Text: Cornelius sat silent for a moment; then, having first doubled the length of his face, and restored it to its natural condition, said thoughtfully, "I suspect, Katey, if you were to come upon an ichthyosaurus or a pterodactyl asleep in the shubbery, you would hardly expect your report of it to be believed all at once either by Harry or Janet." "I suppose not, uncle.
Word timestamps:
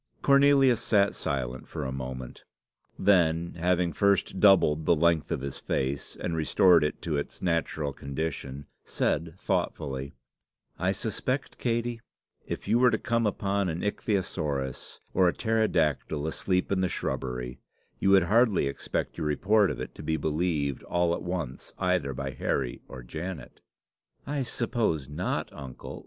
Cornelius 0.23 0.81
sat 0.81 1.13
silent 1.13 1.67
for 1.67 1.85
a 1.85 1.91
moment; 1.91 2.41
then, 2.97 3.53
having 3.59 3.93
first 3.93 4.39
doubled 4.39 4.83
the 4.87 4.95
length 4.95 5.29
of 5.29 5.41
his 5.41 5.59
face, 5.59 6.17
and 6.19 6.35
restored 6.35 6.83
it 6.83 7.03
to 7.03 7.17
its 7.17 7.39
natural 7.39 7.93
condition, 7.93 8.65
said 8.83 9.35
thoughtfully, 9.37 10.15
"I 10.79 10.91
suspect, 10.91 11.59
Katey, 11.59 11.99
if 12.47 12.67
you 12.67 12.79
were 12.79 12.89
to 12.89 12.97
come 12.97 13.27
upon 13.27 13.69
an 13.69 13.83
ichthyosaurus 13.83 15.01
or 15.13 15.27
a 15.27 15.33
pterodactyl 15.33 16.25
asleep 16.25 16.71
in 16.71 16.81
the 16.81 16.89
shubbery, 16.89 17.59
you 17.99 18.09
would 18.09 18.23
hardly 18.23 18.65
expect 18.65 19.19
your 19.19 19.27
report 19.27 19.69
of 19.69 19.79
it 19.79 19.93
to 19.93 20.01
be 20.01 20.17
believed 20.17 20.81
all 20.81 21.13
at 21.13 21.21
once 21.21 21.73
either 21.77 22.15
by 22.15 22.31
Harry 22.31 22.81
or 22.87 23.03
Janet." 23.03 23.61
"I 24.25 24.41
suppose 24.41 25.07
not, 25.07 25.53
uncle. 25.53 25.99